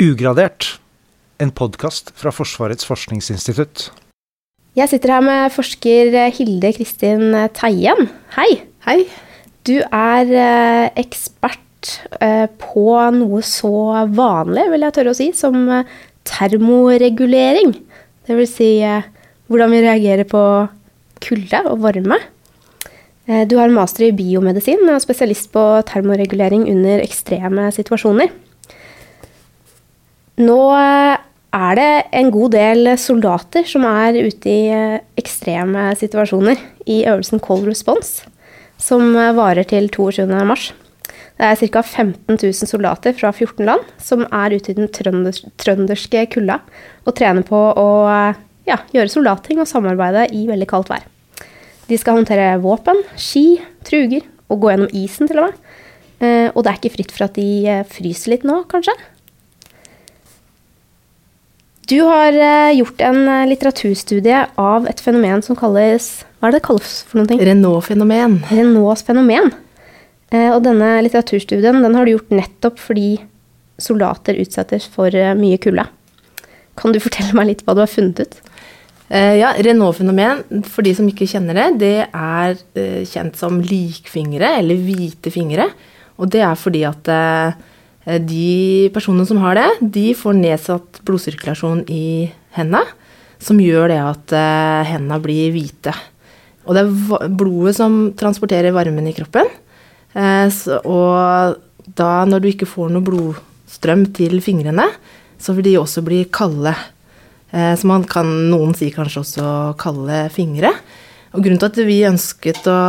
[0.00, 0.78] Ugradert,
[1.44, 3.90] en podkast fra Forsvarets forskningsinstitutt.
[4.72, 8.08] Jeg sitter her med forsker Hilde Kristin Teien.
[8.32, 8.62] Hei.
[8.86, 8.96] Hei.
[9.68, 13.74] Du er eh, ekspert eh, på noe så
[14.08, 15.94] vanlig, vil jeg tørre å si, som eh,
[16.24, 17.76] termoregulering.
[18.24, 18.72] Det vil si
[19.52, 20.44] hvordan vi reagerer på
[21.20, 22.22] kulde og varme.
[23.52, 28.32] Du har master i biomedisin og er spesialist på termoregulering under ekstreme situasjoner.
[30.40, 34.68] Nå er det en god del soldater som er ute i
[35.20, 38.28] ekstreme situasjoner i øvelsen Cold Response
[38.80, 40.70] som varer til 22.3.
[41.40, 41.82] Det er ca.
[41.82, 46.60] 15 000 soldater fra 14 land som er ute i den trønders trønderske kulda
[47.04, 47.88] og trener på å
[48.68, 51.06] ja, gjøre soldatting og samarbeide i veldig kaldt vær.
[51.88, 55.70] De skal håndtere våpen, ski, truger og gå gjennom isen til og med.
[56.20, 58.94] Eh, og det er ikke fritt for at de eh, fryser litt nå, kanskje?
[61.90, 66.66] Du har eh, gjort en litteraturstudie av et fenomen som kalles hva er det det
[66.70, 67.36] kalles for noe?
[67.44, 68.38] Renault-fenomen.
[68.48, 69.50] Renaults fenomen.
[70.32, 73.18] Eh, og denne litteraturstudien den har du gjort nettopp fordi
[73.80, 75.84] soldater utsettes for eh, mye kulde.
[76.80, 78.38] Kan du fortelle meg litt hva du har funnet ut?
[79.10, 84.80] Eh, ja, Renault-fenomen, for de som ikke kjenner det, det er kjent som likfingre, eller
[84.80, 85.66] hvite fingre.
[86.16, 87.12] Og det er fordi at
[88.04, 92.80] de personene som har det, de får nedsatt blodsirkulasjon i hendene,
[93.40, 94.34] som gjør det at
[94.88, 95.92] hendene blir hvite.
[96.68, 99.48] Og det er blodet som transporterer varmen i kroppen.
[100.14, 100.46] Eh,
[100.84, 101.58] og
[101.98, 104.86] da, når du ikke får noe blodstrøm til fingrene,
[105.40, 106.74] så vil de også bli kalde.
[107.50, 110.74] Eh, så man kan, noen sier kanskje også kalde fingre.
[111.30, 112.80] Og grunnen til at vi ønsket å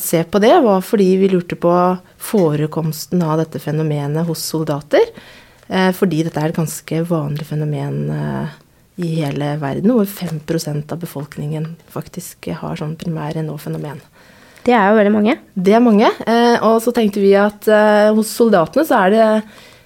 [0.00, 1.72] se på det, var fordi vi lurte på
[2.18, 5.12] forekomsten av dette fenomenet hos soldater.
[5.68, 8.00] Eh, fordi dette er et ganske vanlig fenomen
[9.02, 14.02] i hele verden, hvor 5% av befolkningen faktisk har sånn primære nå-fenomen.
[14.64, 15.36] Det er jo veldig mange.
[15.54, 16.08] Det er mange.
[16.24, 19.26] Eh, og så tenkte vi at eh, hos soldatene så er det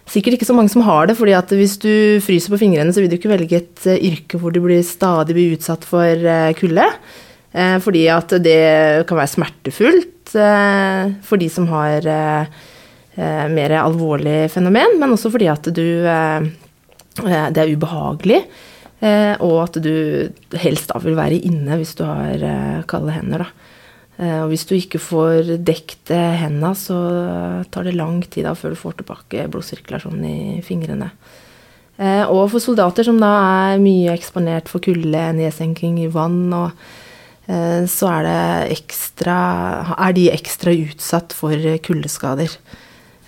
[0.09, 1.93] sikkert ikke så mange som har det, fordi at hvis du
[2.25, 5.35] fryser på fingrene, så vil du ikke velge et eh, yrke hvor du blir stadig
[5.37, 6.29] blir utsatt for
[6.61, 6.87] kulde.
[7.49, 10.33] Fordi at det kan være smertefullt
[11.25, 12.05] for de som har
[13.49, 18.43] mer alvorlig fenomen, men også fordi at du Det er ubehagelig.
[18.99, 19.93] Eh, og at du
[20.59, 23.45] helst da vil være inne hvis du har eh, kalde hender.
[23.45, 23.75] Da.
[24.19, 26.99] Eh, og hvis du ikke får dekt hendene, så
[27.71, 31.13] tar det lang tid da før du får tilbake blodsirkulasjonen i fingrene.
[31.99, 33.29] Og for soldater som da
[33.75, 36.69] er mye eksponert for kulde, nedsenking i vann, og,
[37.89, 38.27] så er,
[38.75, 39.37] ekstra,
[39.95, 42.53] er de ekstra utsatt for kuldeskader.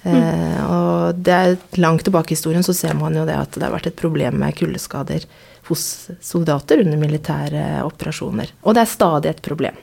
[0.01, 0.61] Mm.
[0.65, 3.75] og det er langt tilbake i historien så ser man jo det at det har
[3.75, 5.25] vært et problem med kuldeskader
[5.71, 8.51] hos soldater under militære operasjoner.
[8.65, 9.77] Og det er stadig et problem.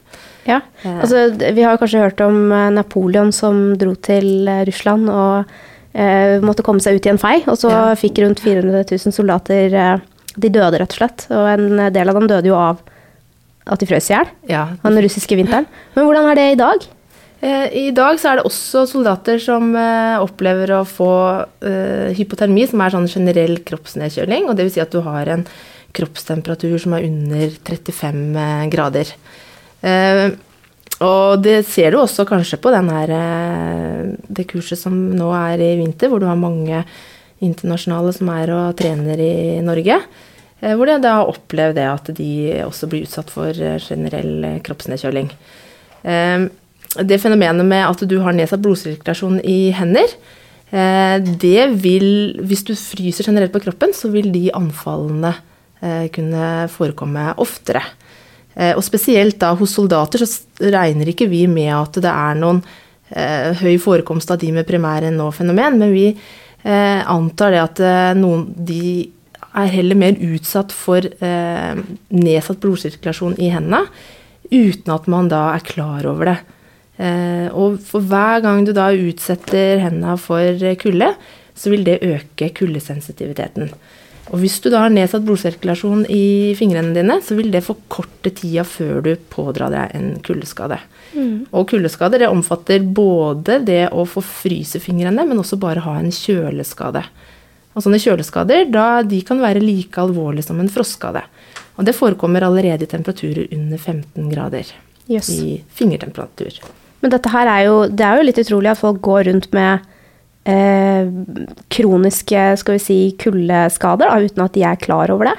[0.47, 0.99] Ja, eh.
[1.03, 5.49] altså Vi har kanskje hørt om eh, Napoleon som dro til eh, Russland og
[5.93, 7.37] eh, måtte komme seg ut i en fei.
[7.45, 7.95] Og så ja.
[7.99, 9.97] fikk rundt 400 000 soldater eh,
[10.37, 11.27] De døde, rett og slett.
[11.33, 12.83] Og en del av dem døde jo av
[13.67, 14.29] at de frøs i hjel.
[14.49, 14.65] Ja.
[14.83, 15.67] Den russiske vinteren.
[15.95, 16.87] Men hvordan er det i dag?
[17.77, 21.09] I dag så er det også soldater som opplever å få
[22.17, 24.47] hypotermi, som er sånn generell kroppsnedkjøling.
[24.49, 25.45] og det vil Si at du har en
[25.97, 29.13] kroppstemperatur som er under 35 eh, grader.
[29.81, 30.25] Eh,
[31.05, 35.75] og det ser du også kanskje på her, eh, det kurset som nå er i
[35.81, 36.83] vinter, hvor du har mange
[37.41, 39.99] internasjonale som er og trener i Norge.
[40.59, 42.29] Hvor de da har opplevd det at de
[42.65, 45.27] også blir utsatt for generell kroppsnedkjøling.
[46.97, 50.15] Det fenomenet med at du har nedsatt blodsirkulasjon i hender,
[50.73, 55.35] det vil Hvis du fryser generelt på kroppen, så vil de anfallene
[55.79, 57.83] Eh, kunne forekomme oftere.
[58.55, 62.63] Eh, og spesielt da hos soldater så regner ikke vi med at det er noen
[63.11, 66.09] eh, høy forekomst av de med primære nå-fenomen, men vi
[66.67, 67.79] antar det at
[68.17, 69.05] noen de
[69.57, 73.85] er heller mer utsatt for nedsatt blodsirkulasjon i hendene,
[74.51, 76.37] uten at man da er klar over det.
[77.51, 81.11] og for hver gang du da utsetter hendene for kulde,
[81.57, 83.73] så vil det øke kuldesensitiviteten.
[84.33, 88.65] Og hvis du da har nedsatt blodsirkulasjon i fingrene dine, så vil det forkorte tida
[88.67, 90.79] før du pådrar deg en kuldeskade.
[91.13, 91.47] Mm.
[91.55, 96.11] Og kuldeskader det omfatter både det å få fryse fingrene, men også bare ha en
[96.11, 97.05] kjøleskade.
[97.77, 101.21] Og sånne kjøleskader da, de kan være like alvorlige som en frostskade.
[101.77, 104.71] Og det forekommer allerede i temperaturer under 15 grader.
[105.07, 105.29] Yes.
[105.29, 106.57] I fingertemperatur.
[107.03, 109.85] Men dette her er jo, det er jo litt utrolig at folk går rundt med
[110.49, 111.11] eh,
[111.73, 115.35] kroniske skal vi si, kuldeskader, da, uten at de er klar over det?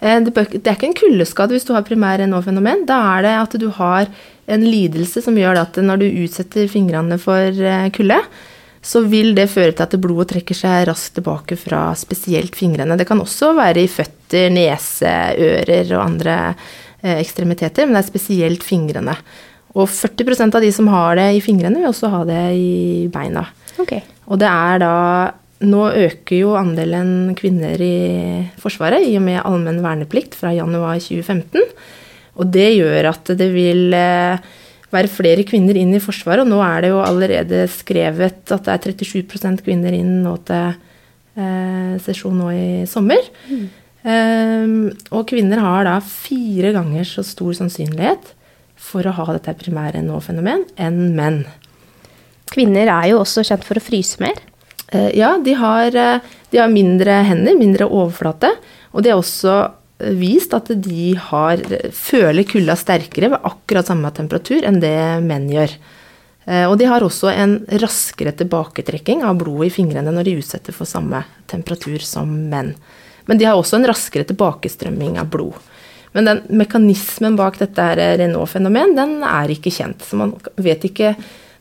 [0.00, 0.32] Eh, det,
[0.64, 2.86] er ikke en kuldeskade hvis du har primær NO-fenomen.
[2.88, 4.08] Da er det at du har
[4.52, 8.18] en lidelse som gjør at når du utsetter fingrene for eh, kulde,
[8.82, 12.96] så vil det føre til at blodet trekker seg raskt tilbake fra spesielt fingrene.
[12.98, 18.08] Det kan også være i føtter, nese, ører og andre eh, ekstremiteter, men det er
[18.10, 19.14] spesielt fingrene.
[19.78, 23.46] Og 40% av de som har det i fingrene, vil også ha det i beina.
[23.80, 24.02] Okay.
[24.26, 24.96] Og det er da
[25.62, 31.62] Nå øker jo andelen kvinner i Forsvaret i og med allmenn verneplikt fra januar 2015.
[32.42, 34.42] Og det gjør at det vil eh,
[34.92, 36.44] være flere kvinner inn i Forsvaret.
[36.44, 40.74] Og nå er det jo allerede skrevet at det er 37% kvinner inn nå til
[41.38, 43.30] eh, sesjon nå i sommer.
[43.48, 43.64] Mm.
[44.02, 44.78] Um,
[45.14, 48.32] og kvinner har da fire ganger så stor sannsynlighet
[48.82, 51.44] for å ha dette primære nå-fenomen enn menn.
[52.50, 54.40] Kvinner er jo også kjent for å fryse mer.
[54.90, 55.94] Uh, ja, de har,
[56.50, 58.50] de har mindre hender, mindre overflate.
[58.92, 59.54] Og de er også
[60.18, 61.62] vist at de har,
[61.94, 65.74] føler kulda sterkere ved akkurat samme temperatur enn det menn gjør.
[66.44, 70.74] Eh, og de har også en raskere tilbaketrekking av blodet i fingrene når de utsetter
[70.74, 72.74] for samme temperatur som menn.
[73.30, 75.60] Men de har også en raskere tilbakestrømming av blod.
[76.12, 77.84] Men den mekanismen bak dette
[78.20, 80.02] Renault-fenomen, den er ikke kjent.
[80.04, 81.14] Så man vet ikke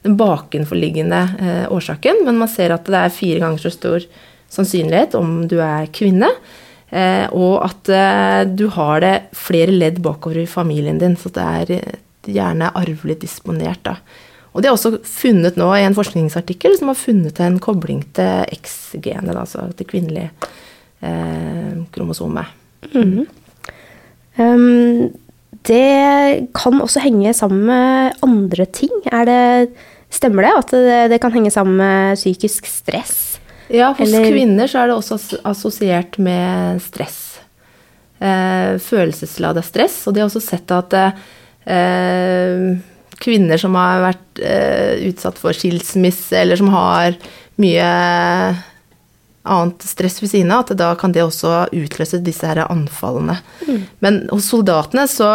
[0.04, 4.10] den bakenforliggende eh, årsaken, men man ser at det er fire ganger så stor
[4.52, 6.28] sannsynlighet om du er kvinne.
[6.92, 11.46] Eh, og at eh, du har det flere ledd bakover i familien din, så det
[11.46, 13.84] er eh, gjerne arvelig disponert.
[13.88, 13.96] da.
[14.52, 18.44] Og de har også funnet nå i en forskningsartikkel som har funnet en kobling til
[18.60, 20.34] X-genet, altså til kvinnelige
[21.00, 22.52] eh, kromosomet.
[22.92, 23.24] Mm.
[24.42, 25.12] Um,
[25.68, 28.92] det kan også henge sammen med andre ting.
[29.06, 29.72] Det,
[30.12, 33.31] stemmer det at det, det kan henge sammen med psykisk stress?
[33.72, 37.20] Ja, hos Eller, kvinner så er det også assosiert med stress.
[38.20, 40.02] Eh, følelseslada stress.
[40.08, 42.66] Og de har også sett at eh,
[43.22, 47.16] kvinner som har vært eh, utsatt for skilsmisse, eller som har
[47.62, 47.88] mye
[49.42, 53.40] annet stress ved siden av, at da kan det også utløse disse her anfallene.
[53.66, 53.80] Mm.
[54.04, 55.32] Men hos soldatene så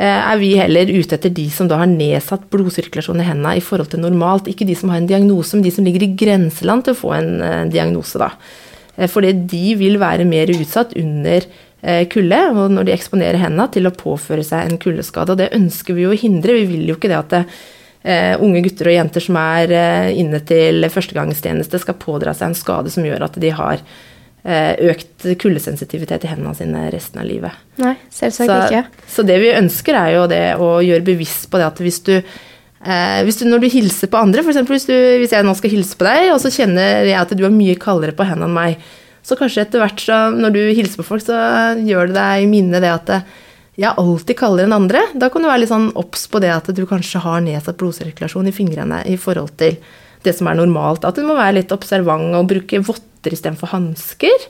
[0.00, 3.90] er vi heller ute etter de som da har nedsatt blodsirkulasjon i hendene i forhold
[3.92, 4.48] til normalt.
[4.48, 7.10] Ikke de som har en diagnose, men de som ligger i grenseland til å få
[7.18, 8.20] en uh, diagnose.
[8.20, 8.30] da.
[8.96, 13.68] Eh, fordi de vil være mer utsatt under uh, kulde, og når de eksponerer hendene,
[13.74, 15.36] til å påføre seg en kuldeskade.
[15.36, 16.56] Og det ønsker vi jo å hindre.
[16.62, 17.42] Vi vil jo ikke det at det,
[18.08, 19.76] uh, unge gutter og jenter som er
[20.16, 24.09] inne til førstegangstjeneste, skal pådra seg en skade som gjør at de har Eh,
[24.40, 27.56] økt kuldesensitivitet i hendene sine resten av livet.
[27.82, 29.04] Nei, selvsagt så, ikke.
[29.12, 32.14] Så det vi ønsker, er jo det å gjøre bevisst på det at hvis du,
[32.16, 34.62] eh, hvis du når du hilser på andre, f.eks.
[34.70, 37.52] Hvis, hvis jeg nå skal hilse på deg, og så kjenner jeg at du er
[37.52, 38.90] mye kaldere på hendene enn meg,
[39.26, 41.36] så kanskje etter hvert så når du hilser på folk, så
[41.84, 43.12] gjør det deg i minne det at
[43.80, 45.04] jeg er alltid kaldere enn andre.
[45.16, 48.48] Da kan du være litt sånn obs på det at du kanskje har nedsatt blodsirkulasjon
[48.50, 49.76] i fingrene i forhold til
[50.24, 51.06] det som er normalt.
[51.08, 54.46] At du må være litt observant og bruke votter istedenfor hansker.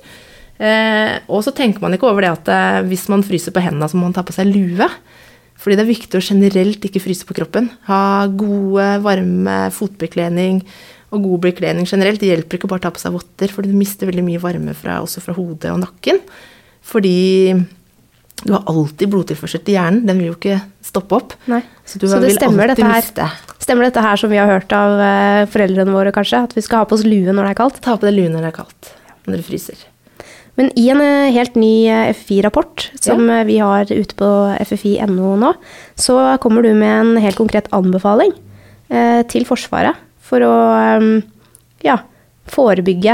[0.60, 3.88] Eh, og så tenker man ikke over det at eh, hvis man fryser på hendene,
[3.90, 4.86] så må man ta på seg lue.
[5.60, 7.68] Fordi det er viktig å generelt ikke fryse på kroppen.
[7.88, 10.62] Ha gode, varme fotbekledning
[11.10, 12.22] og god bekledning generelt.
[12.22, 14.76] Det hjelper ikke bare å ta på seg votter, for du mister veldig mye varme
[14.78, 16.22] fra, også fra hodet og nakken.
[16.86, 17.52] Fordi
[18.40, 20.06] du har alltid blodtilførsel til hjernen.
[20.08, 21.36] Den vil jo ikke stoppe opp.
[21.50, 21.60] Nei.
[21.84, 23.02] Så, så det stemmer dette her.
[23.02, 23.28] Miste.
[23.60, 26.42] Stemmer dette her som vi har hørt av uh, foreldrene våre, kanskje?
[26.48, 27.80] At vi skal ha på oss lue når det er kaldt?
[27.84, 28.92] Ta på deg lue når det er kaldt.
[29.26, 29.82] Når det fryser.
[30.58, 33.42] Men i en uh, helt ny eh, FFI-rapport som ja.
[33.48, 34.30] vi har ute på
[34.64, 35.52] ffi.no nå,
[35.94, 38.34] så kommer du med en helt konkret anbefaling
[39.30, 39.94] til Forsvaret
[40.26, 40.54] for å
[41.86, 41.94] ja,
[42.50, 43.12] forebygge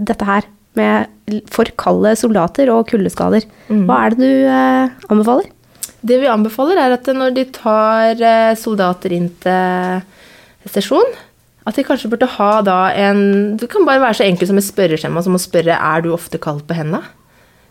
[0.00, 0.46] dette her
[0.80, 3.44] med for kalde soldater og kuldeskader.
[3.68, 3.82] Mm.
[3.84, 4.48] Hva er det du
[5.12, 5.50] anbefaler?
[6.04, 10.02] Det vi anbefaler, er at når de tar eh, soldater inn til
[10.74, 11.14] sesjon,
[11.64, 14.66] at de kanskje burde ha da en Det kan bare være så enkelt som et
[14.66, 17.00] spørreskjema som å spørre er du ofte kald på hendene.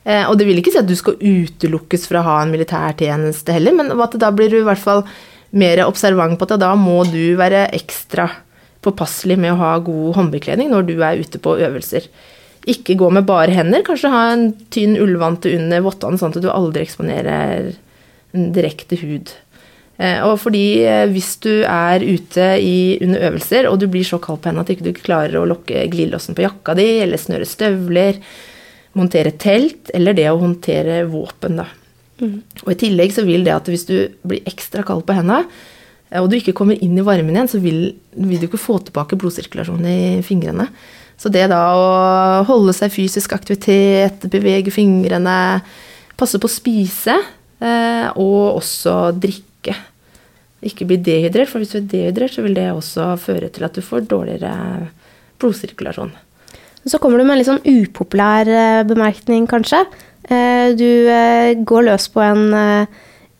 [0.03, 3.53] Eh, og det vil ikke si at du skal utelukkes fra å ha en militærtjeneste
[3.55, 5.05] heller, men at da blir du i hvert fall
[5.53, 8.27] mer observant på at da må du være ekstra
[8.83, 12.09] påpasselig med å ha god håndbekledning når du er ute på øvelser.
[12.73, 16.49] Ikke gå med bare hender, kanskje ha en tynn ullvante under vottene, sånn at du
[16.51, 17.73] aldri eksponerer
[18.33, 19.31] direkte hud.
[20.01, 24.17] Eh, og fordi eh, hvis du er ute i, under øvelser og du blir så
[24.21, 27.47] kald på hendene at du ikke klarer å lokke glidelåsen på jakka di, eller snøre
[27.47, 28.17] støvler,
[28.97, 31.67] montere telt, eller det å håndtere våpen, da.
[32.21, 32.41] Mm.
[32.65, 35.45] Og i tillegg så vil det at hvis du blir ekstra kald på hendene,
[36.09, 37.85] eh, og du ikke kommer inn i varmen igjen, så vil,
[38.17, 40.71] vil du ikke få tilbake blodsirkulasjonen i fingrene.
[41.21, 41.89] Så det da å
[42.49, 45.61] holde seg fysisk aktivitet, bevege fingrene,
[46.17, 47.19] passe på å spise,
[47.61, 49.75] og også drikke.
[50.63, 53.75] Ikke bli dehydrert, for hvis du er dehydrert, så vil det også føre til at
[53.75, 54.89] du får dårligere
[55.39, 56.13] blodsirkulasjon.
[56.87, 59.83] Så kommer du med en litt sånn upopulær eh, bemerkning, kanskje.
[60.27, 62.87] Eh, Du eh, går løs på en eh,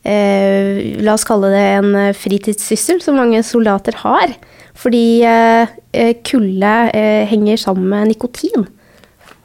[0.07, 4.35] eh, La oss kalle det en eh, fritidssyssel som mange soldater har.
[4.79, 8.67] Fordi eh, eh, kulde eh, henger sammen med nikotin.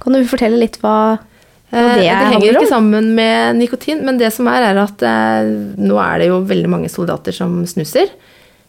[0.03, 1.38] Kan du fortelle litt hva, Eh,
[1.69, 5.99] det, det henger ikke sammen med nikotin, men det som er, er at eh, nå
[6.01, 8.09] er det jo veldig mange soldater som snuser.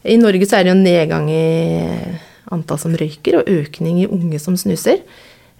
[0.03, 1.45] I Norge så er det jo nedgang i
[2.51, 4.99] antall som røyker, og økning i unge som snuser.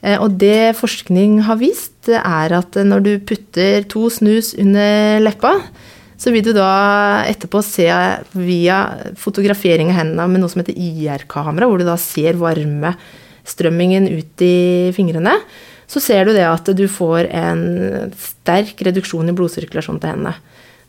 [0.03, 5.55] Eh, og det forskning har vist, er at når du putter to snus under leppa,
[6.19, 7.88] så vil du da etterpå se
[8.36, 8.81] via
[9.19, 14.91] fotografering av hendene med noe som heter IR-kamera, hvor du da ser varmestrømmingen ut i
[14.96, 15.38] fingrene,
[15.89, 17.62] så ser du det at du får en
[18.13, 20.36] sterk reduksjon i blodsirkulasjon til hendene.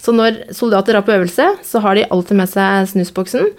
[0.01, 3.51] Så når soldater er på øvelse, så har de alltid med seg snusboksen,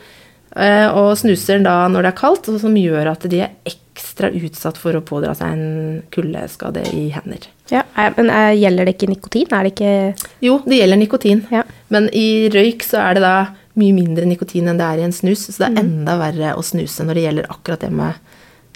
[0.56, 4.80] eh, og snuser da når det er kaldt, som gjør at de er ekstra utsatt
[4.82, 7.46] for å pådra seg en kuldeskade i hender.
[7.72, 7.84] Ja,
[8.18, 9.50] men eh, gjelder det ikke nikotin?
[9.54, 11.46] Er det ikke Jo, det gjelder nikotin.
[11.54, 11.66] Ja.
[11.94, 13.36] Men i røyk så er det da
[13.80, 16.66] mye mindre nikotin enn det er i en snus, så det er enda verre å
[16.66, 18.31] snuse når det gjelder akkurat det med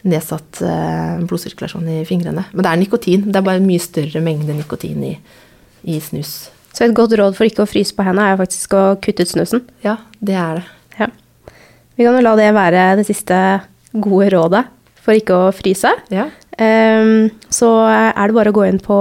[0.05, 2.45] nedsatt eh, blodsirkulasjon i fingrene.
[2.53, 3.25] Men det er nikotin.
[3.27, 5.13] Det er bare en mye større mengde nikotin i,
[5.89, 6.35] i snus.
[6.75, 9.31] Så et godt råd for ikke å fryse på hendene er faktisk å kutte ut
[9.31, 9.63] snusen.
[9.85, 10.65] Ja, det er det.
[10.99, 11.09] Ja.
[11.95, 13.37] Vi kan jo la det være det siste
[13.95, 14.65] gode rådet
[15.05, 15.91] for ikke å fryse.
[16.11, 16.27] Ja.
[16.55, 18.97] Um, så er det bare å gå inn på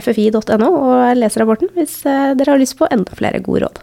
[0.00, 3.80] ffi.no og lese rapporten hvis eh, dere har lyst på enda flere gode råd.